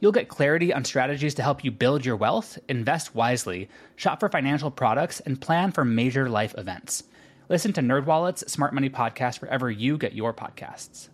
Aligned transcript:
You'll 0.00 0.12
get 0.12 0.28
clarity 0.28 0.74
on 0.74 0.84
strategies 0.84 1.34
to 1.34 1.42
help 1.42 1.64
you 1.64 1.70
build 1.70 2.04
your 2.04 2.16
wealth, 2.16 2.58
invest 2.68 3.14
wisely, 3.14 3.68
shop 3.96 4.20
for 4.20 4.28
financial 4.28 4.70
products, 4.70 5.20
and 5.20 5.40
plan 5.40 5.72
for 5.72 5.84
major 5.84 6.28
life 6.28 6.54
events. 6.58 7.04
Listen 7.48 7.72
to 7.72 7.80
NerdWallet's 7.80 8.50
Smart 8.50 8.74
Money 8.74 8.90
Podcast 8.90 9.40
wherever 9.40 9.70
you 9.70 9.96
get 9.96 10.12
your 10.12 10.34
podcasts. 10.34 11.08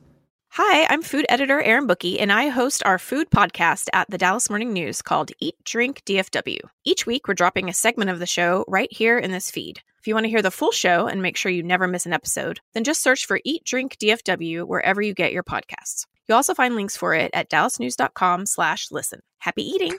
Hi, 0.51 0.87
I'm 0.91 1.03
food 1.03 1.25
editor 1.29 1.63
Erin 1.63 1.87
Booke, 1.87 2.05
and 2.05 2.33
I 2.33 2.49
host 2.49 2.83
our 2.85 2.99
food 2.99 3.31
podcast 3.31 3.89
at 3.93 4.11
the 4.11 4.19
Dallas 4.19 4.51
Morning 4.51 4.73
News 4.73 5.01
called 5.01 5.31
Eat, 5.41 5.55
Drink, 5.65 6.03
DFW. 6.05 6.59
Each 6.85 7.07
week, 7.07 7.27
we're 7.27 7.35
dropping 7.35 7.69
a 7.71 7.73
segment 7.73 8.11
of 8.11 8.19
the 8.19 8.27
show 8.27 8.65
right 8.69 8.93
here 8.93 9.19
in 9.19 9.31
this 9.31 9.51
feed. 9.51 9.81
If 9.99 10.07
you 10.09 10.15
want 10.15 10.25
to 10.25 10.31
hear 10.31 10.43
the 10.43 10.51
full 10.51 10.73
show 10.73 11.07
and 11.07 11.23
make 11.23 11.37
sure 11.37 11.53
you 11.53 11.63
never 11.63 11.87
miss 11.87 12.05
an 12.05 12.13
episode, 12.13 12.61
then 12.75 12.85
just 12.85 13.03
search 13.03 13.25
for 13.25 13.41
Eat, 13.45 13.65
Drink, 13.65 13.97
DFW 13.99 14.65
wherever 14.67 15.01
you 15.01 15.15
get 15.15 15.33
your 15.33 15.45
podcasts. 15.45 16.07
You'll 16.33 16.39
also 16.39 16.55
find 16.55 16.75
links 16.75 16.97
for 16.97 17.13
it 17.13 17.31
at 17.35 17.51
dallasnews.com 17.51 18.47
slash 18.47 18.91
listen. 18.91 19.21
Happy 19.41 19.63
eating! 19.63 19.99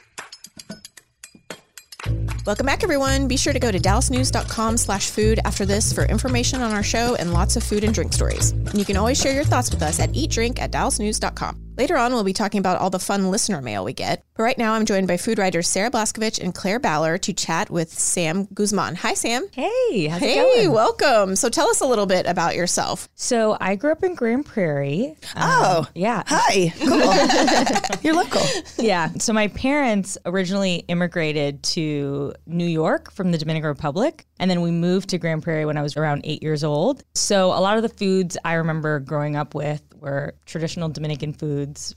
Welcome 2.47 2.65
back, 2.65 2.83
everyone. 2.83 3.27
Be 3.27 3.37
sure 3.37 3.53
to 3.53 3.59
go 3.59 3.71
to 3.71 3.77
dallasnews.com 3.77 4.77
slash 4.77 5.11
food 5.11 5.39
after 5.45 5.63
this 5.63 5.93
for 5.93 6.05
information 6.05 6.63
on 6.63 6.71
our 6.71 6.81
show 6.81 7.13
and 7.19 7.33
lots 7.33 7.55
of 7.55 7.61
food 7.61 7.83
and 7.83 7.93
drink 7.93 8.13
stories. 8.13 8.49
And 8.49 8.79
you 8.79 8.83
can 8.83 8.97
always 8.97 9.21
share 9.21 9.35
your 9.35 9.43
thoughts 9.43 9.69
with 9.69 9.83
us 9.83 9.99
at 9.99 10.09
eatdrink 10.13 10.57
at 10.57 10.71
dallasnews.com. 10.71 11.62
Later 11.75 11.97
on, 11.97 12.13
we'll 12.13 12.23
be 12.23 12.33
talking 12.33 12.59
about 12.59 12.77
all 12.77 12.91
the 12.91 12.99
fun 12.99 13.31
listener 13.31 13.59
mail 13.59 13.83
we 13.83 13.93
get. 13.93 14.23
But 14.35 14.43
right 14.43 14.57
now, 14.59 14.73
I'm 14.73 14.85
joined 14.85 15.07
by 15.07 15.17
food 15.17 15.39
writers 15.39 15.67
Sarah 15.67 15.89
Blaskovich 15.89 16.39
and 16.39 16.53
Claire 16.53 16.79
Ballor 16.79 17.17
to 17.21 17.33
chat 17.33 17.71
with 17.71 17.91
Sam 17.91 18.45
Guzman. 18.53 18.95
Hi, 18.97 19.15
Sam. 19.15 19.47
Hey, 19.51 20.05
how's 20.05 20.19
Hey, 20.21 20.37
it 20.37 20.65
going? 20.65 20.71
welcome. 20.71 21.35
So 21.35 21.49
tell 21.49 21.67
us 21.69 21.81
a 21.81 21.87
little 21.87 22.05
bit 22.05 22.27
about 22.27 22.55
yourself. 22.55 23.09
So 23.15 23.57
I 23.59 23.75
grew 23.75 23.91
up 23.91 24.03
in 24.03 24.13
Grand 24.13 24.45
Prairie. 24.45 25.15
Oh, 25.35 25.79
Um, 25.79 25.87
yeah. 25.95 26.21
Hi. 26.27 26.71
Cool. 26.77 27.97
You're 28.03 28.13
local. 28.13 28.41
Yeah. 28.77 29.09
So 29.17 29.33
my 29.33 29.47
parents 29.47 30.15
originally 30.27 30.85
immigrated 30.89 31.63
to 31.63 32.33
New 32.45 32.67
York 32.67 33.11
from 33.11 33.31
the 33.31 33.37
Dominican 33.39 33.67
Republic. 33.69 34.27
And 34.39 34.49
then 34.51 34.61
we 34.61 34.69
moved 34.69 35.09
to 35.09 35.17
Grand 35.17 35.41
Prairie 35.41 35.65
when 35.65 35.77
I 35.77 35.81
was 35.81 35.97
around 35.97 36.21
eight 36.23 36.43
years 36.43 36.63
old. 36.63 37.03
So 37.15 37.47
a 37.47 37.61
lot 37.61 37.77
of 37.77 37.83
the 37.83 37.89
foods 37.89 38.37
I 38.45 38.53
remember 38.53 38.99
growing 38.99 39.35
up 39.35 39.55
with 39.55 39.81
were 39.95 40.35
traditional 40.45 40.89
Dominican 40.89 41.31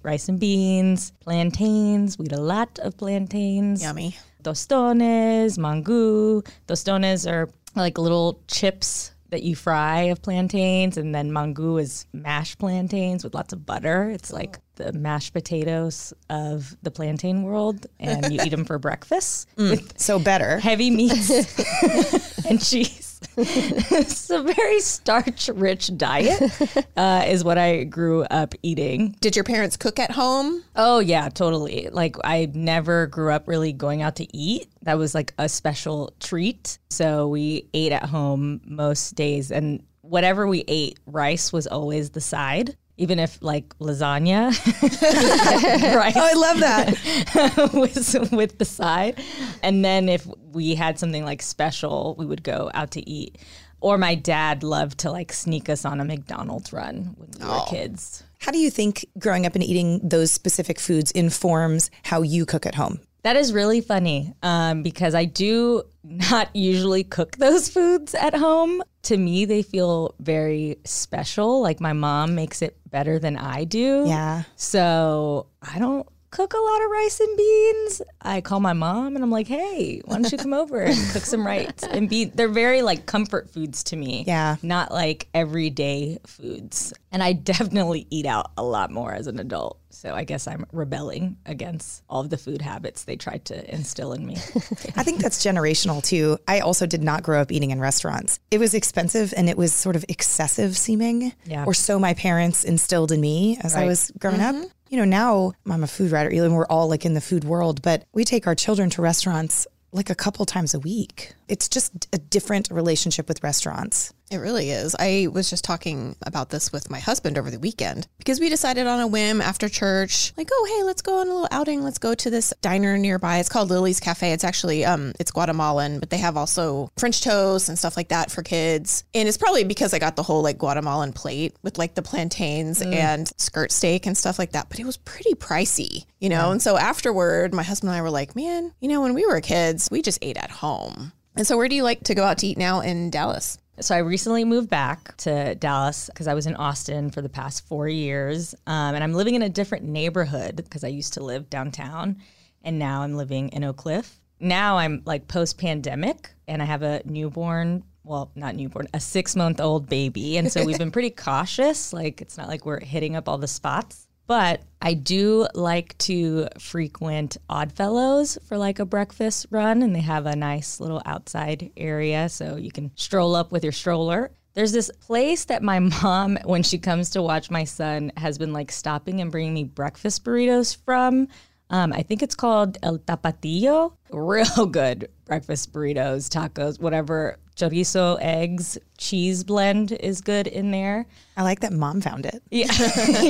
rice 0.03 0.29
and 0.29 0.39
beans, 0.41 1.13
plantains. 1.21 2.19
We 2.19 2.27
eat 2.27 2.33
a 2.33 2.41
lot 2.41 2.79
of 2.81 2.97
plantains. 2.97 3.83
Yummy. 3.83 4.17
tostones, 4.43 5.59
mangu. 5.59 6.47
Tostones 6.69 7.31
are 7.31 7.49
like 7.75 7.99
little 7.99 8.41
chips 8.49 9.13
that 9.31 9.43
you 9.43 9.57
fry 9.57 10.03
of 10.03 10.23
plantains, 10.23 10.97
and 10.97 11.13
then 11.15 11.31
mangu 11.33 11.81
is 11.81 12.07
mashed 12.13 12.59
plantains 12.59 13.25
with 13.25 13.35
lots 13.35 13.53
of 13.53 13.67
butter. 13.67 14.09
It's 14.11 14.33
like 14.33 14.59
the 14.77 14.93
mashed 14.93 15.33
potatoes 15.33 16.13
of 16.31 16.77
the 16.83 16.91
plantain 16.93 17.43
world, 17.43 17.87
and 17.99 18.33
you 18.33 18.41
eat 18.45 18.51
them 18.51 18.65
for 18.65 18.79
breakfast 18.79 19.49
mm. 19.57 19.71
with 19.71 19.99
So 19.99 20.19
better. 20.21 20.59
heavy 20.61 20.91
meats 20.91 21.29
and 22.47 22.63
cheese. 22.65 23.16
It's 23.37 24.31
a 24.31 24.43
very 24.43 24.81
starch-rich 24.81 25.97
diet, 25.97 26.51
uh, 26.97 27.25
is 27.27 27.45
what 27.45 27.59
I 27.59 27.85
grew 27.85 28.23
up 28.25 28.55
eating. 28.63 29.17
Did 29.21 29.37
your 29.37 29.45
parents 29.45 29.77
cook 29.77 29.99
at 29.99 30.11
home? 30.11 30.63
Oh 30.75 30.99
yeah, 30.99 31.29
totally. 31.29 31.89
Like 31.91 32.17
I 32.25 32.51
never 32.55 33.07
grew 33.07 33.33
up 33.33 33.49
really 33.49 33.73
going 33.73 34.03
out 34.03 34.17
to 34.17 34.37
eat. 34.37 34.69
That 34.83 34.99
was 34.99 35.15
like 35.15 35.35
a 35.39 35.49
special 35.49 36.13
treat. 36.21 36.79
So 36.91 37.29
we 37.29 37.69
ate 37.75 37.93
at 37.93 38.05
home 38.05 38.61
most 38.65 39.15
days 39.15 39.51
and 39.51 39.83
whatever 40.03 40.47
we 40.47 40.65
ate, 40.69 40.99
rice 41.07 41.53
was 41.53 41.67
always 41.67 42.11
the 42.11 42.21
side. 42.21 42.77
Even 42.99 43.19
if 43.19 43.39
like 43.43 43.79
lasagna, 43.79 44.49
right? 45.97 46.17
Oh, 46.17 46.29
I 46.31 46.33
love 46.33 46.61
that. 46.61 47.71
with 48.33 48.59
the 48.59 48.65
side. 48.65 49.21
And 49.63 49.85
then 49.85 50.09
if 50.09 50.27
we 50.53 50.75
had 50.75 50.99
something 50.99 51.25
like 51.25 51.43
special, 51.43 52.15
we 52.19 52.25
would 52.25 52.43
go 52.43 52.71
out 52.73 52.93
to 52.93 53.09
eat. 53.09 53.39
Or 53.81 53.99
my 53.99 54.15
dad 54.15 54.63
loved 54.63 54.99
to 55.01 55.11
like 55.11 55.33
sneak 55.33 55.69
us 55.69 55.85
on 55.85 56.01
a 56.01 56.05
McDonald's 56.05 56.73
run 56.73 57.15
when 57.19 57.31
we 57.39 57.45
were 57.47 57.65
kids. 57.69 58.23
How 58.39 58.53
do 58.53 58.59
you 58.59 58.71
think 58.71 59.05
growing 59.19 59.45
up 59.47 59.55
and 59.55 59.63
eating 59.63 60.01
those 60.03 60.31
specific 60.31 60.81
foods 60.81 61.11
informs 61.11 61.91
how 62.03 62.23
you 62.23 62.47
cook 62.47 62.65
at 62.65 62.75
home? 62.75 63.01
That 63.27 63.35
is 63.35 63.53
really 63.53 63.81
funny 63.81 64.33
um, 64.45 64.85
because 64.85 65.13
I 65.13 65.25
do 65.25 65.83
not 66.05 66.55
usually 66.55 67.03
cook 67.03 67.37
those 67.39 67.69
foods 67.69 68.15
at 68.15 68.37
home. 68.37 68.85
To 69.03 69.17
me, 69.17 69.45
they 69.47 69.63
feel 69.63 70.15
very 70.21 70.79
special. 70.85 71.61
Like 71.61 71.81
my 71.81 71.93
mom 71.93 72.37
makes 72.37 72.63
it 72.63 72.77
better 72.89 73.19
than 73.19 73.37
I 73.37 73.65
do. 73.65 74.05
Yeah. 74.07 74.45
So 74.55 75.49
I 75.61 75.81
don't 75.81 76.09
cook 76.31 76.53
a 76.53 76.59
lot 76.59 76.83
of 76.83 76.91
rice 76.91 77.21
and 77.21 77.37
beans. 77.37 78.03
I 78.21 78.41
call 78.41 78.61
my 78.61 78.73
mom 78.73 79.15
and 79.15 79.25
I'm 79.25 79.31
like, 79.31 79.47
hey, 79.47 80.01
why 80.05 80.17
don't 80.17 80.31
you 80.31 80.39
come 80.39 80.53
over 80.55 80.81
and 80.81 80.97
cook 81.13 81.23
some 81.23 81.47
rice 81.47 81.83
and 81.83 82.09
beans? 82.09 82.33
They're 82.35 82.49
very 82.49 82.83
like 82.83 83.07
comfort 83.07 83.51
foods 83.51 83.85
to 83.85 83.97
me. 83.97 84.25
Yeah. 84.27 84.57
Not 84.63 84.93
like 84.93 85.29
everyday 85.35 86.19
foods. 86.27 86.93
And 87.13 87.23
I 87.23 87.33
definitely 87.33 88.07
eat 88.11 88.27
out 88.27 88.51
a 88.57 88.63
lot 88.63 88.91
more 88.91 89.13
as 89.13 89.27
an 89.27 89.39
adult. 89.39 89.81
So 89.91 90.15
I 90.15 90.25
guess 90.25 90.47
I'm 90.47 90.67
rebelling 90.73 91.39
against 91.47 92.03
all 92.11 92.21
of 92.21 92.29
the 92.29 92.37
food 92.37 92.61
habits 92.61 93.05
they 93.05 93.17
tried 93.17 93.47
to 93.47 93.75
instill 93.75 94.13
in 94.13 94.27
me. 94.27 94.35
I 94.95 95.03
think 95.03 95.21
that's 95.21 95.43
generational 95.43 96.05
too. 96.05 96.37
I 96.47 96.61
also 96.61 96.85
did 96.85 97.03
not 97.03 97.23
grow 97.23 97.41
up 97.41 97.51
eating 97.51 97.71
in 97.71 97.81
restaurants. 97.81 98.39
It 98.51 98.59
was 98.59 98.75
expensive 98.75 99.33
and 99.35 99.49
it 99.49 99.57
was 99.57 99.73
sort 99.73 99.97
of 99.97 100.05
excessive 100.09 100.77
seeming. 100.77 101.33
Yeah. 101.47 101.65
Or 101.65 101.73
so 101.73 101.99
my 101.99 102.13
parents 102.13 102.63
instilled 102.63 103.11
in 103.11 103.23
me 103.23 103.59
as 103.63 103.75
I 103.75 103.87
was 103.87 104.13
growing 104.19 104.43
up. 104.43 104.55
Mm-hmm. 104.55 104.67
You 104.89 104.99
know, 104.99 105.05
now 105.05 105.53
I'm 105.69 105.83
a 105.83 105.89
food 105.89 106.13
writer, 106.13 106.31
even 106.31 106.53
we're 106.53 106.67
all 106.67 106.89
like 106.89 107.05
in 107.05 107.15
the 107.15 107.21
food 107.21 107.45
world, 107.45 107.83
but 107.83 108.05
we 108.13 108.25
take 108.25 108.47
our 108.47 108.55
children 108.55 108.89
to 108.91 109.03
restaurants 109.03 109.67
like 109.93 110.11
a 110.11 110.15
couple 110.15 110.45
times 110.45 110.75
a 110.75 110.81
week. 110.81 111.33
It's 111.49 111.69
just 111.69 112.07
a 112.13 112.19
different 112.19 112.71
relationship 112.71 113.29
with 113.29 113.43
restaurants. 113.43 114.13
It 114.31 114.39
really 114.39 114.71
is. 114.71 114.97
I 114.99 115.29
was 115.31 115.49
just 115.49 115.63
talking 115.63 116.17
about 116.23 116.51
this 116.51 116.73
with 116.73 116.91
my 116.91 116.99
husband 116.99 117.39
over 117.39 117.49
the 117.49 117.61
weekend 117.61 118.09
because 118.19 118.41
we 118.41 118.49
decided 118.49 118.87
on 118.89 118.99
a 118.99 119.07
whim 119.07 119.41
after 119.41 119.69
church, 119.69 120.33
like, 120.37 120.49
oh, 120.53 120.75
hey, 120.77 120.83
let's 120.83 121.01
go 121.03 121.21
on 121.21 121.29
a 121.29 121.33
little 121.33 121.49
outing. 121.53 121.83
Let's 121.83 121.99
go 121.99 122.13
to 122.13 122.31
this 122.31 122.53
diner 122.61 122.99
nearby. 122.99 123.39
It's 123.39 123.49
called 123.49 123.71
Lily's 123.71 124.01
Cafe. 124.01 124.33
It's 124.33 124.43
actually, 124.43 124.85
um, 124.85 125.13
it's 125.21 125.31
Guatemalan, 125.31 126.01
but 126.01 126.11
they 126.11 126.19
have 126.19 126.37
also 126.37 126.91
French 126.99 127.23
toast 127.23 127.69
and 127.69 127.79
stuff 127.79 127.97
like 127.97 128.09
that 128.09 128.33
for 128.33 128.43
kids. 128.43 129.05
And 129.15 129.29
it's 129.29 129.39
probably 129.39 129.63
because 129.63 129.95
I 129.95 130.01
got 130.01 130.17
the 130.17 130.25
whole 130.25 130.43
like 130.43 130.59
Guatemalan 130.59 131.13
plate 131.13 131.55
with 131.63 131.79
like 131.79 131.95
the 131.95 132.03
plantains 132.03 132.83
and 132.83 133.31
skirt 133.37 133.71
steak 133.71 134.07
and 134.07 134.17
stuff 134.17 134.41
like 134.41 134.53
that. 134.53 134.69
But 134.69 134.81
it 134.81 134.85
was 134.87 134.97
pretty 134.97 135.35
pricey, 135.35 136.05
you 136.19 136.29
know? 136.29 136.51
And 136.51 136.61
so 136.61 136.77
afterward, 136.77 137.55
my 137.55 137.63
husband 137.63 137.91
and 137.91 137.99
I 137.99 138.03
were 138.03 138.11
like, 138.11 138.35
man, 138.35 138.73
you 138.81 138.89
know, 138.89 139.03
when 139.03 139.15
we 139.15 139.25
were 139.25 139.41
kids, 139.41 139.89
we 139.89 140.03
just 140.03 140.19
ate 140.21 140.37
at 140.37 140.51
home. 140.51 141.13
And 141.37 141.47
so 141.47 141.57
where 141.57 141.69
do 141.69 141.77
you 141.77 141.85
like 141.85 142.03
to 142.05 142.15
go 142.15 142.25
out 142.25 142.39
to 142.39 142.47
eat 142.47 142.59
now 142.59 142.81
in 142.81 143.11
Dallas? 143.11 143.59
So 143.81 143.95
I 143.95 143.99
recently 143.99 144.45
moved 144.45 144.71
back 144.71 145.15
to 145.19 145.55
Dallas 145.55 146.07
because 146.07 146.27
I 146.27 146.33
was 146.33 146.47
in 146.47 146.57
Austin 146.57 147.11
for 147.11 147.21
the 147.21 147.29
past 147.29 147.67
four 147.69 147.89
years, 147.89 148.55
um, 148.67 148.95
and 148.95 149.05
I'm 149.05 149.13
living 149.13 149.35
in 149.35 149.43
a 149.43 149.51
different 149.51 149.85
neighborhood 149.85 150.57
because 150.57 150.83
I 150.83 150.89
used 150.89 151.13
to 151.15 151.23
live 151.23 151.51
downtown, 151.51 152.17
and 152.65 152.79
now 152.79 153.03
I'm 153.03 153.17
living 153.17 153.51
in 153.51 153.65
Oak 153.65 153.77
Cliff. 153.77 154.19
Now 154.41 154.79
I'm 154.79 155.03
like 155.05 155.29
post 155.29 155.59
pandemic, 155.59 156.31
and 156.49 156.63
I 156.63 156.65
have 156.65 156.83
a 156.83 157.03
newborn. 157.05 157.85
Well, 158.03 158.31
not 158.35 158.55
newborn, 158.55 158.89
a 158.95 159.01
six 159.01 159.37
month 159.37 159.61
old 159.61 159.91
baby, 159.91 160.39
and 160.39 160.51
so 160.51 160.65
we've 160.65 160.79
been 160.79 160.91
pretty 160.91 161.11
cautious. 161.17 161.93
Like 161.93 162.23
it's 162.23 162.39
not 162.39 162.49
like 162.49 162.65
we're 162.65 162.81
hitting 162.81 163.15
up 163.15 163.29
all 163.29 163.37
the 163.37 163.47
spots. 163.47 164.06
But 164.27 164.63
I 164.83 164.95
do 164.95 165.47
like 165.55 165.97
to 165.99 166.49
frequent 166.59 167.37
Oddfellows 167.49 168.39
for 168.47 168.59
like 168.59 168.79
a 168.79 168.85
breakfast 168.85 169.47
run, 169.51 169.83
and 169.83 169.95
they 169.95 170.01
have 170.01 170.27
a 170.27 170.37
nice 170.37 170.81
little 170.81 171.03
outside 171.07 171.71
area 171.77 172.29
so 172.29 172.57
you 172.57 172.71
can 172.71 172.91
stroll 172.97 173.35
up 173.35 173.53
with 173.53 173.63
your 173.63 173.73
stroller. 173.73 174.31
There's 174.55 174.73
this 174.73 174.91
place 175.01 175.45
that 175.47 175.63
my 175.63 175.79
mom, 176.03 176.39
when 176.45 176.63
she 176.63 176.79
comes 176.79 177.11
to 177.11 177.23
watch 177.23 177.51
my 177.51 177.65
son, 177.65 178.11
has 178.17 178.39
been 178.39 178.53
like 178.53 178.73
stopping 178.73 179.21
and 179.21 179.31
bringing 179.31 179.55
me 179.55 179.65
breakfast 179.65 180.25
burritos 180.25 180.77
from. 180.85 181.29
Um, 181.69 181.93
I 181.93 182.03
think 182.03 182.23
it's 182.23 182.37
called 182.37 182.79
El 182.83 182.99
Tapatillo. 182.99 183.93
real 184.11 184.67
good 184.71 185.09
breakfast 185.25 185.73
burritos, 185.73 186.29
tacos, 186.29 186.81
whatever. 186.81 187.39
Chorizo, 187.57 188.19
eggs, 188.21 188.77
cheese 188.99 189.43
blend 189.43 189.93
is 189.93 190.21
good 190.21 190.47
in 190.47 190.71
there. 190.71 191.07
I 191.37 191.43
like 191.43 191.61
that 191.61 191.73
mom 191.73 192.03
found 192.03 192.27
it. 192.27 192.43
Yeah. 192.51 192.67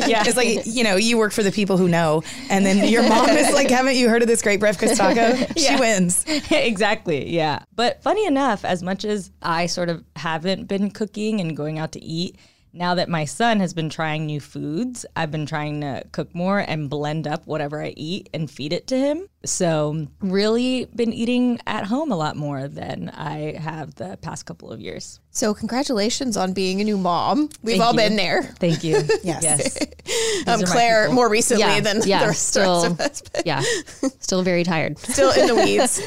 yeah. 0.07 0.25
It's 0.27 0.37
like, 0.37 0.67
you 0.67 0.83
know, 0.83 0.97
you 0.97 1.17
work 1.17 1.33
for 1.33 1.45
the 1.45 1.53
people 1.53 1.77
who 1.77 1.89
know. 1.89 2.23
And 2.51 2.67
then 2.67 2.89
your 2.89 3.09
mom 3.09 3.31
is 3.31 3.53
like, 3.55 3.71
haven't 3.71 3.97
you 3.97 4.09
heard 4.09 4.23
of 4.23 4.29
this 4.29 4.43
great 4.43 4.61
breakfast 4.61 4.97
taco? 4.97 5.37
She 5.57 5.75
wins. 5.77 6.25
exactly. 6.51 7.31
Yeah. 7.31 7.63
But 7.75 8.03
funny 8.03 8.27
enough, 8.27 8.65
as 8.65 8.83
much 8.83 9.05
as 9.05 9.31
I 9.43 9.67
sort 9.67 9.89
of 9.89 10.05
haven't 10.17 10.67
been 10.67 10.91
cooking 10.91 11.41
and 11.41 11.57
going 11.57 11.79
out 11.79 11.93
to 11.93 12.03
eat, 12.03 12.37
now 12.73 12.95
that 12.97 13.09
my 13.09 13.25
son 13.25 13.61
has 13.61 13.73
been 13.73 13.89
trying 13.89 14.27
new 14.27 14.41
foods, 14.41 15.07
I've 15.17 15.31
been 15.31 15.47
trying 15.47 15.81
to 15.81 16.05
cook 16.13 16.35
more 16.35 16.59
and 16.59 16.91
blend 16.91 17.27
up 17.27 17.47
whatever 17.47 17.83
I 17.83 17.95
eat 17.97 18.29
and 18.35 18.51
feed 18.51 18.73
it 18.73 18.87
to 18.89 18.99
him. 18.99 19.29
So, 19.47 20.07
really 20.21 20.87
been 20.95 21.13
eating 21.13 21.59
at 21.67 21.85
home 21.85 22.13
a 22.13 22.17
lot 22.17 22.37
more 22.37 22.69
than 22.69 23.09
I 23.11 23.57
have 23.59 23.95
the 23.95 24.19
past 24.21 24.45
couple 24.47 24.71
of 24.71 24.81
years. 24.81 25.21
So, 25.31 25.53
congratulations 25.55 26.37
on 26.37 26.53
being 26.53 26.81
a 26.81 26.85
new 26.85 26.97
mom. 26.99 27.51
We've 27.63 27.81
all 27.81 27.93
you. 27.93 27.99
been 27.99 28.17
there. 28.17 28.43
Thank 28.43 28.83
you. 28.85 28.97
Yes. 29.23 29.43
yes. 29.43 29.79
Um, 30.47 30.63
Claire, 30.63 31.11
more 31.11 31.29
recently 31.29 31.65
Yeah, 31.65 31.81
than 31.81 32.03
yeah, 32.07 32.21
the 32.21 32.27
rest, 32.29 32.49
still- 32.49 32.83
rest 32.83 32.93
of 32.93 33.01
us. 33.01 33.23
but 33.33 33.43
Yeah. 33.47 33.63
Still 34.21 34.43
very 34.43 34.63
tired. 34.65 34.99
Still 34.99 35.31
in 35.33 35.47
the 35.49 35.55
weeds. 35.65 36.01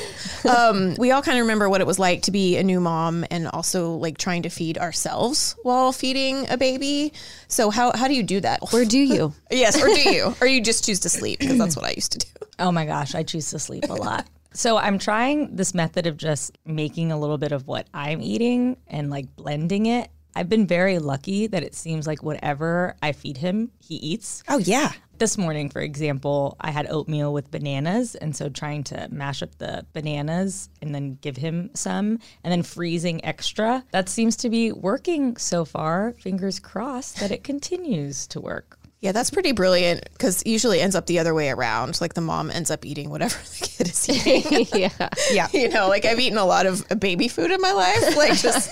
um, 0.46 0.96
we 0.98 1.12
all 1.12 1.22
kind 1.22 1.38
of 1.38 1.44
remember 1.44 1.70
what 1.70 1.82
it 1.82 1.88
was 1.88 2.00
like 2.00 2.22
to 2.24 2.32
be 2.32 2.58
a 2.58 2.64
new 2.64 2.80
mom 2.80 3.26
and 3.30 3.48
also 3.50 3.92
like 3.96 4.18
trying 4.18 4.44
to 4.44 4.50
feed 4.50 4.78
ourselves 4.78 5.56
while 5.64 5.92
feeding 5.92 6.50
a 6.50 6.58
baby. 6.58 7.12
So, 7.50 7.70
how, 7.72 7.92
how 7.96 8.08
do 8.08 8.14
you 8.14 8.24
do 8.24 8.40
that? 8.42 8.60
Or 8.74 8.86
do 8.86 8.98
you? 9.00 9.34
yes, 9.52 9.82
or 9.82 9.88
do 9.88 10.00
you? 10.10 10.34
Or 10.42 10.48
you 10.48 10.62
just 10.62 10.86
choose 10.86 11.02
to 11.02 11.10
sleep? 11.10 11.40
Because 11.40 11.58
that's 11.58 11.76
what 11.76 11.86
I 11.86 11.92
used 11.92 12.14
to 12.14 12.20
do. 12.20 12.28
Oh 12.60 12.72
my 12.72 12.86
gosh, 12.86 13.16
I 13.16 13.24
choose 13.24 13.50
to 13.52 13.60
sleep 13.60 13.86
a 13.90 13.94
lot. 13.94 14.28
So 14.52 14.78
I'm 14.78 14.98
trying 14.98 15.56
this 15.56 15.76
method 15.76 16.08
of 16.08 16.18
just 16.18 16.58
making 16.66 17.12
a 17.12 17.20
little 17.20 17.38
bit 17.38 17.52
of 17.52 17.68
what 17.68 17.88
I'm 17.94 18.20
eating 18.20 18.78
and 18.88 19.12
like 19.12 19.36
blending 19.36 19.86
it. 19.86 20.10
I've 20.36 20.50
been 20.50 20.66
very 20.66 21.00
lucky 21.00 21.48
that 21.48 21.64
it 21.64 21.76
seems 21.76 22.08
like 22.08 22.24
whatever 22.24 22.96
I 23.02 23.12
feed 23.12 23.38
him, 23.38 23.72
he 23.80 23.96
eats. 23.96 24.44
Oh, 24.48 24.58
yeah. 24.58 24.94
This 25.18 25.38
morning, 25.38 25.70
for 25.70 25.82
example, 25.82 26.56
I 26.62 26.72
had 26.72 26.88
oatmeal 26.90 27.34
with 27.34 27.52
bananas. 27.52 28.16
And 28.16 28.36
so 28.36 28.50
trying 28.50 28.84
to 28.86 29.08
mash 29.12 29.44
up 29.44 29.56
the 29.58 29.86
bananas 29.94 30.70
and 30.82 30.96
then 30.96 31.18
give 31.22 31.38
him 31.38 31.72
some 31.74 32.20
and 32.44 32.52
then 32.52 32.64
freezing 32.64 33.24
extra. 33.26 33.84
That 33.92 34.10
seems 34.10 34.36
to 34.38 34.50
be 34.50 34.72
working 34.72 35.36
so 35.38 35.66
far. 35.66 36.14
Fingers 36.14 36.60
crossed 36.60 37.20
that 37.20 37.32
it 37.32 37.44
continues 37.44 38.26
to 38.28 38.40
work. 38.42 38.79
Yeah, 39.02 39.14
that's 39.14 39.30
pretty 39.30 39.54
brilliant 39.54 40.04
because 40.12 40.44
usually 40.46 40.82
ends 40.82 40.94
up 40.94 41.06
the 41.06 41.20
other 41.20 41.34
way 41.34 41.50
around. 41.50 42.02
Like 42.02 42.16
the 42.16 42.22
mom 42.22 42.52
ends 42.52 42.70
up 42.70 42.86
eating 42.86 43.10
whatever 43.10 43.38
the 43.60 43.66
kid 43.66 43.88
is 43.88 44.10
eating. 44.10 44.68
yeah. 44.76 45.10
Yeah. 45.32 45.48
you 45.54 45.70
know, 45.70 45.88
like 45.88 46.04
I've 46.04 46.20
eaten 46.20 46.38
a 46.38 46.46
lot 46.46 46.66
of 46.66 46.86
baby 47.00 47.30
food 47.30 47.50
in 47.50 47.62
my 47.62 47.72
life, 47.72 48.18
like 48.18 48.34
just, 48.38 48.70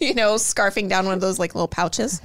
you 0.00 0.14
know, 0.14 0.34
scarfing 0.34 0.88
down 0.88 1.04
one 1.04 1.14
of 1.14 1.20
those 1.20 1.38
like 1.38 1.54
little 1.54 1.68
pouches. 1.68 2.20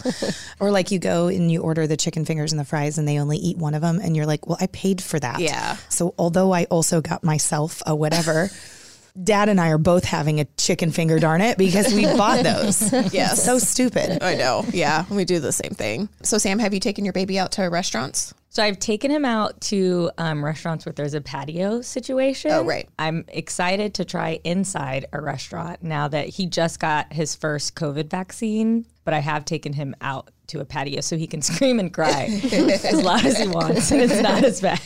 Or 0.60 0.72
like 0.72 0.90
you 0.90 0.98
go 0.98 1.28
and 1.28 1.52
you 1.52 1.62
order 1.62 1.86
the 1.86 1.98
chicken 1.98 2.26
fingers 2.26 2.52
and 2.52 2.60
the 2.60 2.66
fries 2.66 2.98
and 2.98 3.08
they 3.08 3.20
only 3.20 3.38
eat 3.38 3.58
one 3.58 3.76
of 3.76 3.84
them. 3.84 4.00
And 4.00 4.16
you're 4.16 4.26
like, 4.26 4.48
well, 4.48 4.58
I 4.60 4.66
paid 4.68 5.00
for 5.02 5.20
that. 5.20 5.40
Yeah. 5.40 5.78
So 5.90 6.16
although 6.18 6.54
I 6.54 6.64
also 6.66 7.02
got 7.02 7.24
myself 7.24 7.84
a 7.86 7.96
whatever, 7.96 8.50
dad 9.22 9.50
and 9.50 9.60
I 9.60 9.70
are 9.70 9.78
both 9.78 10.04
having 10.04 10.40
a 10.40 10.46
chicken 10.58 10.92
finger, 10.92 11.20
darn 11.20 11.42
it, 11.42 11.58
because 11.58 11.94
we 11.94 12.04
bought 12.06 12.44
those. 12.44 12.92
yeah, 13.14 13.30
So 13.30 13.60
stupid. 13.60 14.22
I 14.24 14.36
know. 14.36 14.66
Yeah, 14.72 15.06
we 15.10 15.26
do 15.26 15.40
the 15.40 15.52
same 15.52 15.72
thing. 15.72 16.10
So, 16.24 16.38
Sam, 16.38 16.60
have 16.60 16.74
you 16.74 16.80
taken 16.80 17.06
your 17.06 17.14
baby 17.14 17.40
out 17.40 17.52
to 17.54 17.64
restaurants? 17.64 18.34
So 18.56 18.64
I've 18.64 18.80
taken 18.80 19.12
him 19.12 19.26
out 19.26 19.60
to 19.64 20.10
um, 20.18 20.44
restaurants 20.44 20.86
where 20.86 20.94
there's 20.94 21.14
a 21.14 21.20
patio 21.20 21.82
situation. 21.82 22.52
Oh, 22.52 22.64
right. 22.64 22.88
I'm 22.98 23.26
excited 23.28 23.96
to 23.96 24.06
try 24.06 24.40
inside 24.46 25.08
a 25.12 25.20
restaurant 25.20 25.84
now 25.84 26.08
that 26.08 26.30
he 26.30 26.46
just 26.46 26.80
got 26.80 27.12
his 27.12 27.36
first 27.36 27.76
COVID 27.76 28.10
vaccine, 28.10 28.86
but 29.04 29.14
I 29.14 29.20
have 29.20 29.44
taken 29.44 29.74
him 29.74 29.94
out 30.00 30.32
to 30.48 30.60
a 30.60 30.66
patio 30.66 31.02
so 31.02 31.18
he 31.18 31.26
can 31.26 31.42
scream 31.42 31.80
and 31.80 31.92
cry 31.92 32.26
as 32.54 32.94
loud 32.94 33.26
as 33.26 33.40
he 33.40 33.48
wants 33.48 33.90
and 33.92 34.00
it's 34.00 34.22
not 34.22 34.44
as 34.44 34.62
bad. 34.62 34.80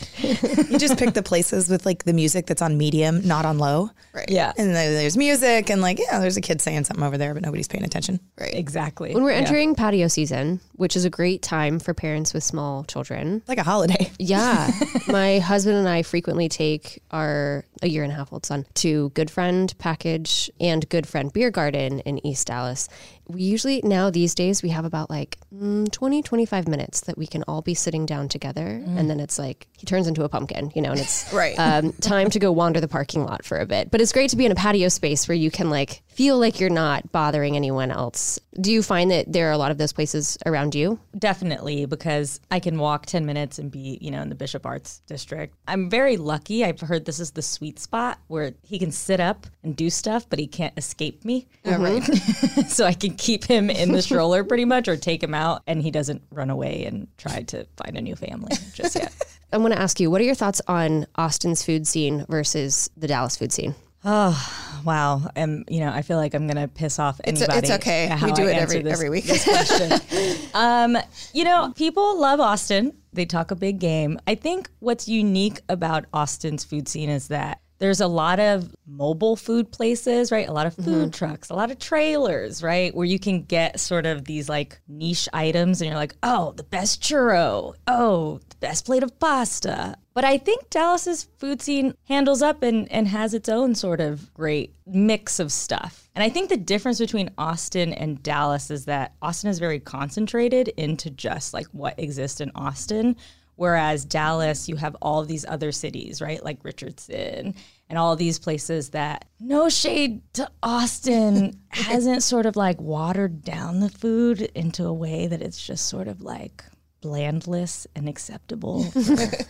You 0.69 0.79
just 0.79 0.97
pick 0.97 1.13
the 1.13 1.21
places 1.21 1.67
with 1.69 1.85
like 1.85 2.05
the 2.05 2.13
music 2.13 2.45
that's 2.45 2.61
on 2.61 2.77
medium, 2.77 3.27
not 3.27 3.45
on 3.45 3.57
low. 3.57 3.89
Right. 4.13 4.29
Yeah, 4.29 4.53
And 4.57 4.73
then 4.73 4.93
there's 4.93 5.17
music 5.17 5.69
and 5.69 5.81
like, 5.81 5.99
yeah, 5.99 6.19
there's 6.19 6.37
a 6.37 6.41
kid 6.41 6.61
saying 6.61 6.85
something 6.85 7.03
over 7.03 7.17
there, 7.17 7.33
but 7.33 7.43
nobody's 7.43 7.67
paying 7.67 7.83
attention. 7.83 8.21
Right. 8.39 8.53
exactly. 8.53 9.13
When 9.13 9.21
we're 9.23 9.31
Yeah. 9.31 9.37
entering 9.39 9.75
patio 9.75 10.07
season, 10.07 10.61
which 10.77 10.95
is 10.95 11.03
a 11.03 11.09
great 11.09 11.41
time 11.41 11.77
for 11.79 11.93
parents 11.93 12.33
with 12.33 12.43
small 12.43 12.85
children. 12.85 13.41
Like 13.47 13.58
a 13.59 13.63
holiday. 13.63 14.11
Yeah. 14.17 14.71
My 15.07 15.39
husband 15.39 15.77
and 15.77 15.87
I 15.87 16.01
frequently 16.01 16.49
take 16.49 17.01
our 17.11 17.65
a 17.81 17.87
year 17.87 18.03
and 18.03 18.11
a 18.11 18.15
half 18.15 18.31
old 18.33 18.45
son 18.45 18.65
to 18.75 19.09
Good 19.11 19.31
Friend 19.31 19.73
Package 19.77 20.49
and 20.59 20.87
Good 20.89 21.07
Friend 21.07 21.31
Beer 21.31 21.49
Garden 21.51 21.99
in 22.01 22.25
East 22.25 22.47
Dallas. 22.47 22.89
We 23.27 23.43
usually 23.43 23.81
now 23.83 24.09
these 24.09 24.33
days 24.33 24.63
we 24.63 24.69
have 24.69 24.85
about 24.85 25.09
like 25.09 25.37
mm, 25.53 25.89
20 25.91 26.23
25 26.23 26.67
minutes 26.67 27.01
that 27.01 27.17
we 27.17 27.27
can 27.27 27.43
all 27.43 27.61
be 27.61 27.75
sitting 27.75 28.05
down 28.07 28.27
together 28.27 28.65
and 28.65 29.07
then 29.09 29.19
it's 29.19 29.37
like 29.37 29.67
he 29.77 29.85
turns 29.85 30.07
into 30.07 30.23
a 30.23 30.29
pumpkin, 30.29 30.71
you 30.75 30.81
know, 30.81 30.91
and 30.91 30.99
it's 30.99 31.31
Right. 31.39 31.57
um, 31.59 31.93
time 31.93 32.29
to 32.31 32.39
go 32.39 32.51
wander 32.51 32.81
the 32.81 32.87
parking 32.87 33.23
lot 33.23 33.45
for 33.45 33.59
a 33.59 33.65
bit. 33.67 33.91
But 33.91 34.01
it's 34.01 34.11
great 34.11 34.31
to 34.31 34.35
be 34.35 34.45
in 34.45 34.51
a 34.51 34.55
patio 34.55 34.89
space 34.89 35.27
where 35.27 35.35
you 35.37 35.51
can 35.51 35.69
like 35.69 36.01
feel 36.07 36.39
like 36.39 36.59
you're 36.59 36.69
not 36.71 37.11
bothering 37.11 37.55
anyone 37.55 37.91
else. 37.91 38.39
Do 38.59 38.71
you 38.71 38.81
find 38.83 39.11
that 39.11 39.31
there 39.31 39.47
are 39.47 39.51
a 39.51 39.57
lot 39.57 39.71
of 39.71 39.77
those 39.77 39.93
places 39.93 40.37
around 40.45 40.73
you? 40.75 40.99
Definitely, 41.17 41.85
because 41.85 42.41
I 42.51 42.59
can 42.59 42.77
walk 42.79 43.05
10 43.05 43.25
minutes 43.25 43.59
and 43.59 43.71
be, 43.71 43.97
you 44.01 44.11
know, 44.11 44.21
in 44.21 44.29
the 44.29 44.35
Bishop 44.35 44.65
Arts 44.65 45.01
District. 45.07 45.55
I'm 45.67 45.89
very 45.89 46.17
lucky. 46.17 46.65
I've 46.65 46.81
heard 46.81 47.05
this 47.05 47.19
is 47.19 47.31
the 47.31 47.41
sweet 47.41 47.68
spot 47.77 48.19
where 48.27 48.53
he 48.63 48.79
can 48.79 48.91
sit 48.91 49.19
up 49.19 49.45
and 49.63 49.75
do 49.75 49.89
stuff, 49.89 50.27
but 50.29 50.39
he 50.39 50.47
can't 50.47 50.73
escape 50.77 51.23
me. 51.25 51.47
Right, 51.65 52.01
so 52.67 52.85
I 52.85 52.93
can 52.93 53.15
keep 53.15 53.43
him 53.43 53.69
in 53.69 53.91
the 53.91 54.01
stroller 54.01 54.43
pretty 54.43 54.65
much 54.65 54.87
or 54.87 54.97
take 54.97 55.21
him 55.21 55.33
out 55.33 55.61
and 55.67 55.81
he 55.81 55.91
doesn't 55.91 56.23
run 56.31 56.49
away 56.49 56.85
and 56.85 57.07
try 57.17 57.43
to 57.43 57.65
find 57.75 57.97
a 57.97 58.01
new 58.01 58.15
family 58.15 58.53
just 58.73 58.95
yet. 58.95 59.13
I 59.53 59.57
want 59.57 59.73
to 59.73 59.81
ask 59.81 59.99
you, 59.99 60.09
what 60.09 60.21
are 60.21 60.25
your 60.25 60.35
thoughts 60.35 60.61
on 60.67 61.07
Austin's 61.15 61.63
food 61.63 61.87
scene 61.87 62.25
versus 62.29 62.89
the 62.95 63.07
Dallas 63.07 63.35
food 63.35 63.51
scene? 63.51 63.75
Oh 64.05 64.81
wow. 64.85 65.29
And, 65.35 65.65
you 65.69 65.81
know, 65.81 65.89
I 65.91 66.01
feel 66.03 66.17
like 66.17 66.33
I'm 66.33 66.47
going 66.47 66.55
to 66.57 66.67
piss 66.67 66.99
off 66.99 67.19
It's, 67.25 67.41
anybody. 67.41 67.59
it's 67.59 67.71
okay. 67.71 68.09
We 68.23 68.31
do 68.31 68.43
I 68.43 68.51
it 68.51 68.55
every 68.57 68.81
this- 68.81 68.93
every 68.93 69.09
week. 69.09 69.25
this 69.25 69.43
question. 69.43 70.39
um, 70.53 70.97
you 71.33 71.43
know, 71.43 71.73
people 71.75 72.19
love 72.19 72.39
Austin. 72.39 72.93
They 73.11 73.25
talk 73.25 73.51
a 73.51 73.55
big 73.55 73.79
game. 73.79 74.19
I 74.27 74.35
think 74.35 74.69
what's 74.79 75.07
unique 75.07 75.59
about 75.67 76.05
Austin's 76.13 76.63
food 76.63 76.87
scene 76.87 77.09
is 77.09 77.27
that 77.27 77.59
there's 77.79 78.01
a 78.01 78.07
lot 78.07 78.39
of 78.41 78.73
mobile 78.85 79.35
food 79.37 79.71
places, 79.71 80.31
right? 80.33 80.47
A 80.49 80.51
lot 80.53 80.67
of 80.67 80.75
food 80.75 81.13
trucks, 81.13 81.49
a 81.49 81.55
lot 81.55 81.71
of 81.71 81.79
trailers, 81.79 82.61
right? 82.61 82.93
Where 82.93 83.05
you 83.05 83.17
can 83.19 83.43
get 83.43 83.79
sort 83.79 84.05
of 84.05 84.25
these 84.25 84.49
like 84.49 84.79
niche 84.87 85.29
items 85.33 85.81
and 85.81 85.89
you're 85.89 85.97
like, 85.97 86.15
oh, 86.21 86.51
the 86.57 86.63
best 86.63 87.01
churro. 87.01 87.73
Oh, 87.87 88.39
the 88.49 88.55
best 88.57 88.85
plate 88.85 89.01
of 89.03 89.17
pasta. 89.19 89.95
But 90.19 90.25
I 90.25 90.37
think 90.37 90.69
Dallas's 90.69 91.29
food 91.37 91.61
scene 91.61 91.93
handles 92.09 92.41
up 92.41 92.61
and, 92.61 92.91
and 92.91 93.07
has 93.07 93.33
its 93.33 93.47
own 93.47 93.73
sort 93.73 94.01
of 94.01 94.33
great 94.33 94.75
mix 94.85 95.39
of 95.39 95.49
stuff. 95.49 96.09
And 96.13 96.21
I 96.21 96.27
think 96.27 96.49
the 96.49 96.57
difference 96.57 96.99
between 96.99 97.29
Austin 97.37 97.93
and 97.93 98.21
Dallas 98.21 98.69
is 98.69 98.83
that 98.83 99.13
Austin 99.21 99.49
is 99.49 99.59
very 99.59 99.79
concentrated 99.79 100.67
into 100.75 101.09
just 101.09 101.53
like 101.53 101.67
what 101.67 101.97
exists 101.97 102.41
in 102.41 102.51
Austin. 102.53 103.15
Whereas 103.55 104.03
Dallas, 104.03 104.67
you 104.67 104.75
have 104.75 104.97
all 105.01 105.23
these 105.23 105.45
other 105.45 105.71
cities, 105.71 106.21
right? 106.21 106.43
Like 106.43 106.65
Richardson 106.65 107.55
and 107.87 107.97
all 107.97 108.17
these 108.17 108.39
places 108.39 108.89
that, 108.89 109.23
no 109.39 109.69
shade 109.69 110.21
to 110.33 110.51
Austin, 110.61 111.57
hasn't 111.69 112.23
sort 112.23 112.45
of 112.45 112.57
like 112.57 112.81
watered 112.81 113.41
down 113.41 113.79
the 113.79 113.89
food 113.89 114.41
into 114.53 114.85
a 114.85 114.91
way 114.91 115.27
that 115.27 115.41
it's 115.41 115.65
just 115.65 115.87
sort 115.87 116.09
of 116.09 116.19
like 116.19 116.65
blandless 117.01 117.87
and 117.95 118.09
acceptable. 118.09 118.83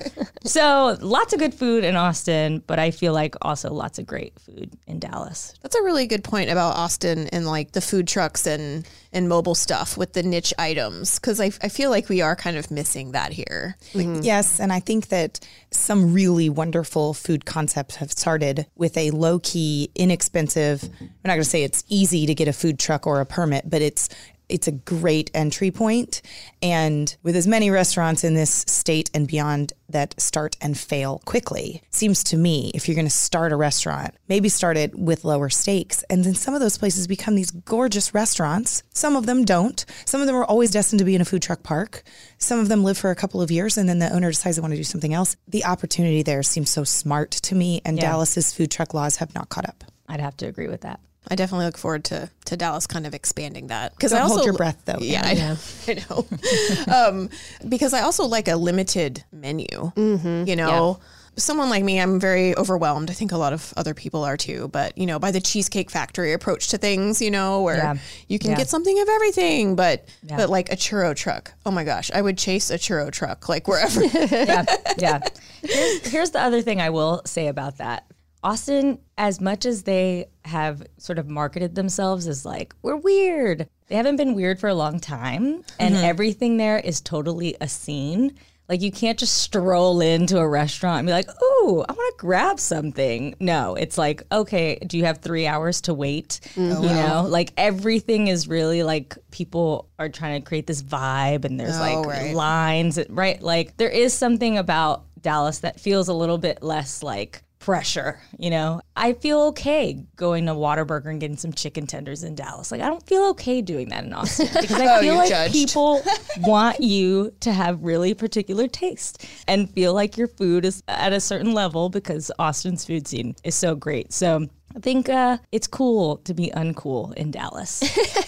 so 0.43 0.97
lots 1.01 1.33
of 1.33 1.39
good 1.39 1.53
food 1.53 1.83
in 1.83 1.95
Austin, 1.95 2.63
but 2.67 2.79
I 2.79 2.91
feel 2.91 3.13
like 3.13 3.35
also 3.41 3.73
lots 3.73 3.99
of 3.99 4.05
great 4.05 4.39
food 4.39 4.71
in 4.87 4.99
Dallas. 4.99 5.53
That's 5.61 5.75
a 5.75 5.83
really 5.83 6.07
good 6.07 6.23
point 6.23 6.49
about 6.49 6.75
Austin 6.75 7.27
and 7.27 7.45
like 7.45 7.71
the 7.71 7.81
food 7.81 8.07
trucks 8.07 8.45
and 8.45 8.87
and 9.11 9.27
mobile 9.27 9.55
stuff 9.55 9.97
with 9.97 10.13
the 10.13 10.21
niche 10.21 10.53
items 10.59 11.17
because 11.17 11.41
I, 11.41 11.45
I 11.63 11.69
feel 11.69 11.89
like 11.89 12.09
we 12.09 12.21
are 12.21 12.35
kind 12.35 12.57
of 12.57 12.69
missing 12.69 13.13
that 13.13 13.33
here. 13.33 13.75
Mm-hmm. 13.93 14.21
Yes, 14.21 14.59
and 14.59 14.71
I 14.71 14.79
think 14.79 15.07
that 15.07 15.39
some 15.71 16.13
really 16.13 16.49
wonderful 16.49 17.13
food 17.13 17.45
concepts 17.45 17.95
have 17.95 18.11
started 18.11 18.67
with 18.75 18.95
a 18.97 19.11
low 19.11 19.39
key, 19.39 19.89
inexpensive. 19.95 20.83
I'm 20.83 21.09
not 21.25 21.33
going 21.33 21.39
to 21.39 21.49
say 21.49 21.63
it's 21.63 21.83
easy 21.87 22.27
to 22.27 22.35
get 22.35 22.47
a 22.47 22.53
food 22.53 22.77
truck 22.77 23.07
or 23.07 23.19
a 23.19 23.25
permit, 23.25 23.69
but 23.69 23.81
it's 23.81 24.09
It's 24.49 24.67
a 24.67 24.71
great 24.71 25.31
entry 25.33 25.71
point. 25.71 26.21
And 26.61 27.15
with 27.23 27.35
as 27.35 27.47
many 27.47 27.69
restaurants 27.69 28.23
in 28.23 28.33
this 28.33 28.65
state 28.67 29.09
and 29.13 29.27
beyond 29.27 29.73
that 29.87 30.19
start 30.19 30.55
and 30.61 30.77
fail 30.77 31.21
quickly, 31.25 31.81
seems 31.89 32.23
to 32.25 32.37
me 32.37 32.71
if 32.73 32.87
you're 32.87 32.95
going 32.95 33.07
to 33.07 33.11
start 33.11 33.51
a 33.51 33.55
restaurant, 33.55 34.15
maybe 34.27 34.49
start 34.49 34.77
it 34.77 34.97
with 34.97 35.23
lower 35.23 35.49
stakes. 35.49 36.03
And 36.09 36.23
then 36.23 36.35
some 36.35 36.53
of 36.53 36.59
those 36.59 36.77
places 36.77 37.07
become 37.07 37.35
these 37.35 37.51
gorgeous 37.51 38.13
restaurants. 38.13 38.83
Some 38.89 39.15
of 39.15 39.25
them 39.25 39.45
don't. 39.45 39.85
Some 40.05 40.21
of 40.21 40.27
them 40.27 40.35
are 40.35 40.45
always 40.45 40.71
destined 40.71 40.99
to 40.99 41.05
be 41.05 41.15
in 41.15 41.21
a 41.21 41.25
food 41.25 41.41
truck 41.41 41.63
park. 41.63 42.03
Some 42.37 42.59
of 42.59 42.67
them 42.67 42.83
live 42.83 42.97
for 42.97 43.11
a 43.11 43.15
couple 43.15 43.41
of 43.41 43.51
years 43.51 43.77
and 43.77 43.87
then 43.87 43.99
the 43.99 44.13
owner 44.13 44.29
decides 44.29 44.57
they 44.57 44.61
want 44.61 44.73
to 44.73 44.77
do 44.77 44.83
something 44.83 45.13
else. 45.13 45.35
The 45.47 45.65
opportunity 45.65 46.23
there 46.23 46.43
seems 46.43 46.69
so 46.69 46.83
smart 46.83 47.31
to 47.31 47.55
me, 47.55 47.81
and 47.85 47.97
Yeah. 47.97 48.11
Dallas's 48.11 48.53
food 48.53 48.71
truck 48.71 48.93
laws 48.93 49.17
have 49.17 49.33
not 49.35 49.49
caught 49.49 49.67
up. 49.67 49.83
I'd 50.07 50.19
have 50.19 50.37
to 50.37 50.47
agree 50.47 50.67
with 50.67 50.81
that. 50.81 50.99
I 51.29 51.35
definitely 51.35 51.65
look 51.67 51.77
forward 51.77 52.03
to 52.05 52.29
to 52.45 52.57
Dallas 52.57 52.87
kind 52.87 53.05
of 53.05 53.13
expanding 53.13 53.67
that 53.67 53.93
because 53.95 54.13
I 54.13 54.21
also 54.21 54.35
hold 54.35 54.45
your 54.45 54.55
breath, 54.55 54.81
though, 54.85 54.97
Yeah, 54.99 55.25
Anna. 55.25 55.57
I 55.87 55.93
know. 56.09 56.25
I 56.31 56.85
know. 56.87 57.07
um, 57.09 57.29
because 57.67 57.93
I 57.93 58.01
also 58.01 58.25
like 58.25 58.47
a 58.47 58.55
limited 58.55 59.23
menu. 59.31 59.67
Mm-hmm. 59.67 60.47
You 60.47 60.55
know. 60.55 60.99
Someone 61.37 61.69
like 61.69 61.85
me, 61.85 62.01
I'm 62.01 62.19
very 62.19 62.53
overwhelmed. 62.57 63.09
I 63.09 63.13
think 63.13 63.31
a 63.31 63.37
lot 63.37 63.53
of 63.53 63.73
other 63.77 63.93
people 63.93 64.25
are 64.25 64.35
too. 64.35 64.67
But 64.73 64.97
you 64.97 65.05
know, 65.05 65.19
by 65.19 65.31
the 65.31 65.39
Cheesecake 65.39 65.89
Factory 65.89 66.33
approach 66.33 66.67
to 66.69 66.77
things, 66.77 67.21
you 67.21 67.31
know, 67.31 67.61
where 67.61 67.77
Yeah. 67.77 67.95
you 68.27 68.39
can 68.39 68.51
Yeah. 68.51 68.57
get 68.57 68.67
something 68.67 68.99
of 68.99 69.07
everything, 69.07 69.75
but 69.77 70.03
Yeah. 70.23 70.35
but 70.35 70.49
like 70.49 70.69
a 70.69 70.75
churro 70.75 71.15
truck. 71.15 71.53
Oh 71.65 71.71
my 71.71 71.85
gosh, 71.85 72.11
I 72.13 72.21
would 72.21 72.37
chase 72.37 72.69
a 72.71 72.77
churro 72.77 73.09
truck 73.09 73.47
like 73.47 73.69
wherever. 73.69 74.03
yeah, 74.35 74.65
yeah. 74.97 75.19
Here's, 75.63 76.07
here's 76.11 76.31
the 76.31 76.41
other 76.41 76.61
thing 76.61 76.81
I 76.81 76.89
will 76.89 77.21
say 77.25 77.47
about 77.47 77.77
that. 77.77 78.05
Austin, 78.43 78.99
as 79.17 79.41
much 79.41 79.65
as 79.65 79.83
they 79.83 80.27
have 80.45 80.83
sort 80.97 81.19
of 81.19 81.27
marketed 81.27 81.75
themselves 81.75 82.27
as 82.27 82.45
like, 82.45 82.73
we're 82.81 82.95
weird, 82.95 83.67
they 83.87 83.95
haven't 83.95 84.15
been 84.15 84.33
weird 84.33 84.59
for 84.59 84.69
a 84.69 84.75
long 84.75 84.99
time. 84.99 85.63
And 85.79 85.95
mm-hmm. 85.95 86.05
everything 86.05 86.57
there 86.57 86.79
is 86.79 87.01
totally 87.01 87.55
a 87.59 87.67
scene. 87.67 88.35
Like, 88.69 88.81
you 88.81 88.91
can't 88.91 89.17
just 89.17 89.39
stroll 89.39 89.99
into 89.99 90.37
a 90.37 90.47
restaurant 90.47 90.99
and 90.99 91.07
be 91.07 91.11
like, 91.11 91.27
oh, 91.41 91.83
I 91.89 91.91
want 91.91 92.17
to 92.17 92.21
grab 92.21 92.59
something. 92.59 93.33
No, 93.39 93.73
it's 93.73 93.97
like, 93.97 94.21
okay, 94.31 94.77
do 94.85 94.97
you 94.97 95.05
have 95.05 95.17
three 95.17 95.47
hours 95.47 95.81
to 95.81 95.93
wait? 95.95 96.39
Mm-hmm. 96.53 96.71
Oh, 96.77 96.81
you 96.83 96.89
know, 96.89 97.25
like 97.27 97.51
everything 97.57 98.27
is 98.27 98.47
really 98.47 98.83
like 98.83 99.17
people 99.31 99.89
are 99.97 100.07
trying 100.07 100.39
to 100.39 100.47
create 100.47 100.67
this 100.67 100.83
vibe 100.83 101.45
and 101.45 101.59
there's 101.59 101.77
oh, 101.77 101.79
like 101.79 102.05
right. 102.05 102.35
lines, 102.35 102.99
right? 103.09 103.41
Like 103.41 103.75
there 103.77 103.89
is 103.89 104.13
something 104.13 104.59
about 104.59 105.05
Dallas 105.19 105.59
that 105.59 105.79
feels 105.79 106.07
a 106.07 106.13
little 106.13 106.37
bit 106.37 106.61
less 106.61 107.01
like 107.01 107.43
pressure, 107.59 108.19
you 108.37 108.49
know? 108.49 108.81
I 108.95 109.13
feel 109.13 109.41
okay 109.47 110.05
going 110.15 110.45
to 110.47 110.53
Whataburger 110.53 111.07
and 111.07 111.19
getting 111.19 111.37
some 111.37 111.53
chicken 111.53 111.85
tenders 111.85 112.23
in 112.23 112.35
Dallas. 112.35 112.71
Like 112.71 112.81
I 112.81 112.87
don't 112.87 113.05
feel 113.05 113.23
okay 113.31 113.61
doing 113.61 113.89
that 113.89 114.05
in 114.05 114.13
Austin 114.13 114.47
because 114.61 114.71
I 114.71 114.99
feel 114.99 115.03
you're 115.03 115.15
like 115.15 115.29
judged. 115.29 115.53
people 115.53 116.01
want 116.39 116.79
you 116.79 117.33
to 117.41 117.51
have 117.53 117.83
really 117.83 118.13
particular 118.13 118.67
taste 118.67 119.25
and 119.47 119.69
feel 119.69 119.93
like 119.93 120.17
your 120.17 120.27
food 120.27 120.65
is 120.65 120.83
at 120.87 121.13
a 121.13 121.19
certain 121.19 121.53
level 121.53 121.89
because 121.89 122.31
Austin's 122.39 122.85
food 122.85 123.07
scene 123.07 123.35
is 123.43 123.55
so 123.55 123.75
great. 123.75 124.13
So 124.13 124.47
I 124.75 124.79
think 124.79 125.09
uh, 125.09 125.37
it's 125.51 125.67
cool 125.67 126.17
to 126.17 126.33
be 126.33 126.51
uncool 126.55 127.13
in 127.15 127.31
Dallas. 127.31 127.81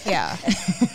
yeah, 0.06 0.36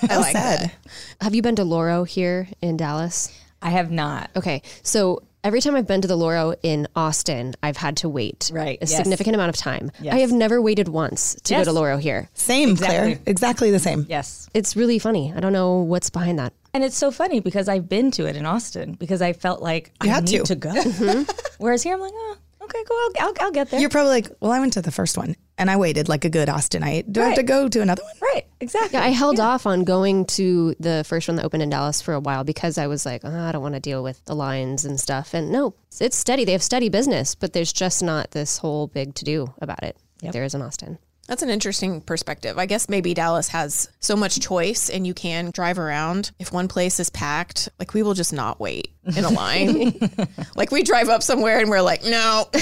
I 0.10 0.18
like 0.18 0.34
that. 0.34 0.76
Have 1.22 1.34
you 1.34 1.42
been 1.42 1.56
to 1.56 1.64
Loro 1.64 2.04
here 2.04 2.50
in 2.62 2.78
Dallas? 2.78 3.34
I 3.62 3.70
have 3.72 3.90
not. 3.90 4.30
Okay, 4.36 4.62
so 4.84 5.24
every 5.48 5.62
time 5.62 5.76
I've 5.78 5.88
been 5.88 6.02
to 6.02 6.08
the 6.10 6.18
Loro 6.18 6.54
in 6.62 6.88
Austin, 6.94 7.54
I've 7.64 7.78
had 7.78 7.96
to 7.98 8.10
wait 8.10 8.52
Right, 8.54 8.78
a 8.82 8.86
yes. 8.86 8.98
significant 8.98 9.34
amount 9.34 9.48
of 9.50 9.56
time. 9.56 9.92
Yes. 10.02 10.14
I 10.14 10.20
have 10.20 10.34
never 10.34 10.62
waited 10.62 10.90
once 10.90 11.36
to 11.46 11.54
Yes. 11.54 11.62
go 11.66 11.72
to 11.72 11.80
Loro 11.80 11.96
here. 11.98 12.28
Same, 12.34 12.76
Claire. 12.76 13.06
Exactly. 13.08 13.32
Exactly 13.32 13.72
the 13.72 13.80
same. 13.80 14.06
Yes. 14.10 14.50
It's 14.54 14.76
really 14.76 15.00
funny. 15.00 15.34
I 15.36 15.40
don't 15.40 15.54
know 15.54 15.78
what's 15.78 16.10
behind 16.10 16.38
that. 16.40 16.52
And 16.74 16.84
it's 16.84 16.98
so 16.98 17.12
funny 17.12 17.40
because 17.40 17.70
I've 17.70 17.88
been 17.88 18.12
to 18.12 18.26
it 18.28 18.36
in 18.36 18.46
Austin 18.46 18.94
because 18.94 19.22
I 19.22 19.32
felt 19.32 19.62
like 19.62 19.92
I 20.02 20.08
had 20.08 20.26
need 20.30 20.40
to. 20.40 20.44
to, 20.48 20.56
go. 20.56 20.70
Mm-hmm. 20.74 21.24
Whereas 21.60 21.82
here 21.82 21.94
I'm 21.96 22.02
like, 22.02 22.12
oh, 22.14 22.38
okay, 22.68 22.84
cool, 22.88 22.98
I'll, 22.98 23.28
I'll, 23.28 23.34
I'll 23.42 23.52
get 23.52 23.70
there. 23.70 23.80
You're 23.80 23.90
probably 23.90 24.12
like, 24.12 24.32
well, 24.40 24.52
I 24.52 24.60
went 24.60 24.74
to 24.74 24.82
the 24.82 24.92
first 24.92 25.18
one 25.18 25.36
and 25.58 25.70
I 25.72 25.78
waited 25.78 26.10
like 26.10 26.26
a 26.26 26.30
good 26.30 26.48
Austinite. 26.50 27.12
Do 27.12 27.22
I 27.22 27.28
have 27.28 27.36
to 27.36 27.44
go 27.44 27.68
to 27.68 27.82
another 27.82 28.04
one? 28.04 28.14
right, 28.22 28.46
exactly. 28.60 29.00
Yeah, 29.00 29.06
I 29.06 29.10
held 29.10 29.40
off 29.40 29.66
on 29.66 29.84
going 29.84 30.26
to 30.26 30.76
the 30.80 31.04
first 31.08 31.28
one 31.28 31.38
that 31.38 31.46
opened 31.46 31.64
in 31.64 31.70
Dallas 31.70 32.02
for 32.02 32.14
a 32.14 32.20
while 32.20 32.44
because 32.44 32.78
I 32.78 32.88
was 32.88 33.06
like, 33.06 33.22
oh, 33.24 33.40
I 33.40 33.52
don't 33.52 33.62
want 33.62 33.76
to 33.76 33.80
deal 33.80 34.04
with 34.04 34.24
the 34.26 34.36
lines 34.36 34.86
and 34.86 35.00
stuff. 35.00 35.34
And 35.34 35.52
no, 35.52 35.74
it's 36.00 36.18
steady. 36.18 36.46
They 36.46 36.52
have 36.52 36.64
steady 36.64 36.90
business, 36.90 37.36
but 37.36 37.54
there's 37.54 37.74
just 37.74 38.04
not 38.04 38.32
this 38.32 38.58
whole 38.58 38.88
big 38.88 39.16
to 39.16 39.26
do 39.26 39.54
about 39.62 39.84
it. 39.84 39.98
like 40.22 40.34
There 40.34 40.44
is 40.44 40.54
in 40.54 40.62
Austin. 40.62 41.00
That's 41.28 41.44
an 41.44 41.50
interesting 41.50 42.02
perspective. 42.02 42.58
I 42.58 42.66
guess 42.66 42.88
maybe 42.88 43.14
Dallas 43.14 43.50
has 43.50 43.90
so 44.00 44.16
much 44.16 44.40
choice 44.40 44.90
and 44.90 45.06
you 45.06 45.14
can 45.14 45.52
drive 45.52 45.78
around. 45.78 46.32
If 46.40 46.54
one 46.54 46.68
place 46.70 47.00
is 47.00 47.10
packed, 47.10 47.70
like 47.80 47.94
we 47.94 48.02
will 48.02 48.14
just 48.14 48.32
not 48.32 48.60
wait 48.60 48.94
in 49.16 49.26
a 49.26 49.30
line. 49.30 50.00
like 50.56 50.72
we 50.72 50.84
drive 50.84 51.10
up 51.10 51.22
somewhere 51.22 51.60
and 51.60 51.70
we're 51.70 51.82
like, 51.82 52.04
no. 52.04 52.48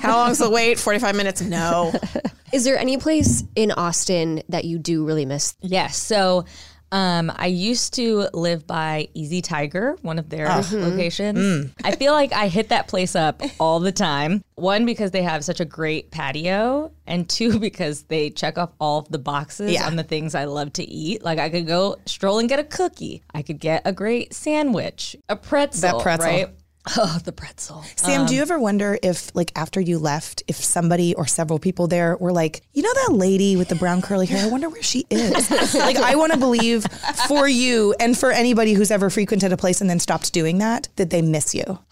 How 0.00 0.16
long's 0.16 0.38
the 0.38 0.50
wait? 0.50 0.78
45 0.78 1.14
minutes? 1.14 1.42
No. 1.42 1.92
Is 2.52 2.64
there 2.64 2.78
any 2.78 2.96
place 2.98 3.44
in 3.54 3.72
Austin 3.72 4.42
that 4.48 4.64
you 4.64 4.78
do 4.78 5.04
really 5.04 5.26
miss? 5.26 5.54
yes. 5.60 5.96
So 5.96 6.44
um, 6.94 7.32
I 7.34 7.46
used 7.46 7.94
to 7.94 8.28
live 8.32 8.66
by 8.68 9.08
Easy 9.14 9.42
Tiger, 9.42 9.96
one 10.02 10.18
of 10.18 10.28
their 10.30 10.46
locations. 10.70 11.72
I 11.82 11.96
feel 11.96 12.12
like 12.12 12.32
I 12.32 12.46
hit 12.46 12.68
that 12.68 12.86
place 12.86 13.16
up 13.16 13.42
all 13.58 13.80
the 13.80 13.90
time. 13.90 14.42
One, 14.54 14.86
because 14.86 15.10
they 15.10 15.22
have 15.22 15.44
such 15.44 15.58
a 15.58 15.64
great 15.64 16.12
patio, 16.12 16.92
and 17.06 17.28
two, 17.28 17.58
because 17.68 18.02
they 18.04 18.30
check 18.30 18.58
off 18.58 18.70
all 18.78 19.00
of 19.00 19.08
the 19.08 19.18
boxes 19.18 19.72
Yeah. 19.72 19.86
on 19.86 19.96
the 19.96 20.04
things 20.04 20.36
I 20.36 20.44
love 20.44 20.72
to 20.74 20.84
eat. 20.88 21.24
Like 21.24 21.40
I 21.40 21.50
could 21.50 21.66
go 21.66 21.96
stroll 22.06 22.38
and 22.38 22.48
get 22.48 22.60
a 22.60 22.64
cookie. 22.64 23.22
I 23.34 23.42
could 23.42 23.58
get 23.58 23.82
a 23.84 23.92
great 23.92 24.32
sandwich, 24.32 25.16
a 25.28 25.34
pretzel. 25.34 25.98
That 25.98 26.02
pretzel. 26.02 26.26
right? 26.30 26.48
Oh, 26.96 27.18
the 27.24 27.32
pretzel. 27.32 27.82
Sam, 27.96 28.26
do 28.26 28.34
you 28.34 28.42
um, 28.42 28.50
ever 28.50 28.58
wonder 28.58 28.98
if, 29.02 29.34
like, 29.34 29.52
after 29.56 29.80
you 29.80 29.98
left, 29.98 30.42
if 30.46 30.56
somebody 30.56 31.14
or 31.14 31.26
several 31.26 31.58
people 31.58 31.86
there 31.86 32.16
were 32.18 32.32
like, 32.32 32.62
you 32.74 32.82
know, 32.82 32.92
that 33.06 33.14
lady 33.14 33.56
with 33.56 33.68
the 33.68 33.74
brown 33.74 34.02
curly 34.02 34.26
hair? 34.26 34.44
I 34.44 34.48
wonder 34.48 34.68
where 34.68 34.82
she 34.82 35.06
is. 35.08 35.50
like, 35.74 35.96
I 35.96 36.14
want 36.16 36.32
to 36.32 36.38
believe 36.38 36.84
for 37.26 37.48
you 37.48 37.94
and 37.98 38.16
for 38.16 38.30
anybody 38.30 38.74
who's 38.74 38.90
ever 38.90 39.08
frequented 39.08 39.52
a 39.52 39.56
place 39.56 39.80
and 39.80 39.88
then 39.88 39.98
stopped 39.98 40.32
doing 40.32 40.58
that, 40.58 40.88
that 40.96 41.10
they 41.10 41.22
miss 41.22 41.54
you. 41.54 41.78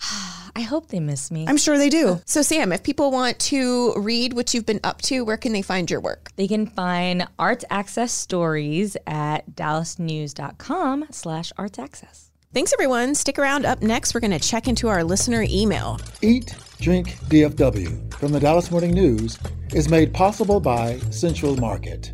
I 0.54 0.61
hope 0.61 0.88
they 0.88 1.00
miss 1.00 1.30
me. 1.30 1.46
I'm 1.49 1.56
sure 1.56 1.78
they 1.78 1.88
do. 1.88 2.20
So, 2.26 2.42
Sam, 2.42 2.72
if 2.72 2.82
people 2.82 3.11
want 3.11 3.38
to 3.40 3.94
read 3.94 4.34
what 4.34 4.52
you've 4.52 4.66
been 4.66 4.80
up 4.84 5.00
to, 5.02 5.25
where 5.25 5.38
can 5.38 5.54
they 5.54 5.62
find 5.62 5.90
your 5.90 6.00
work? 6.00 6.30
They 6.37 6.46
can 6.46 6.66
find 6.66 7.26
Arts 7.38 7.64
Access 7.70 8.12
stories 8.12 8.94
at 9.06 9.56
dallasnews.com 9.56 11.06
slash 11.11 11.52
arts 11.56 11.78
access. 11.78 12.31
Thanks, 12.54 12.75
everyone. 12.75 13.14
Stick 13.14 13.38
around. 13.38 13.64
Up 13.64 13.80
next, 13.80 14.12
we're 14.12 14.21
going 14.21 14.30
to 14.32 14.38
check 14.38 14.68
into 14.68 14.88
our 14.88 15.02
listener 15.02 15.42
email. 15.49 15.99
Eat, 16.21 16.54
Drink, 16.82 17.16
DFW 17.28 18.12
from 18.14 18.32
the 18.32 18.40
Dallas 18.40 18.71
Morning 18.71 18.92
News 18.92 19.38
is 19.73 19.88
made 19.88 20.12
possible 20.12 20.61
by 20.61 20.99
Central 21.11 21.56
Market. 21.56 22.12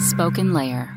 Spoken 0.00 0.52
Layer. 0.52 0.92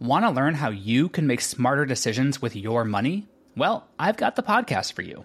Want 0.00 0.24
to 0.24 0.30
learn 0.30 0.54
how 0.54 0.70
you 0.70 1.08
can 1.08 1.28
make 1.28 1.40
smarter 1.40 1.86
decisions 1.86 2.42
with 2.42 2.56
your 2.56 2.84
money? 2.84 3.28
Well, 3.56 3.86
I've 4.00 4.16
got 4.16 4.34
the 4.34 4.42
podcast 4.42 4.94
for 4.94 5.02
you. 5.02 5.24